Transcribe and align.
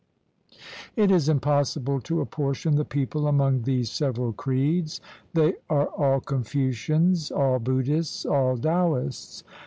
]It 0.95 1.11
is 1.11 1.29
impossible 1.29 2.01
to 2.01 2.21
apportion 2.21 2.73
the 2.73 2.83
people 2.83 3.27
among 3.27 3.61
these 3.61 3.91
several 3.91 4.33
creeds. 4.33 4.99
They 5.35 5.53
are 5.69 5.89
all 5.89 6.19
Confucians, 6.21 7.29
all 7.29 7.59
Buddhists, 7.59 8.25
all 8.25 8.57
Taoists. 8.57 9.43